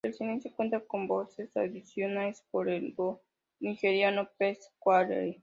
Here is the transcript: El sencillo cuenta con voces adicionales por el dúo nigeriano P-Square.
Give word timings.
El 0.03 0.15
sencillo 0.15 0.55
cuenta 0.55 0.79
con 0.79 1.05
voces 1.07 1.55
adicionales 1.55 2.43
por 2.49 2.69
el 2.69 2.95
dúo 2.95 3.21
nigeriano 3.59 4.27
P-Square. 4.39 5.39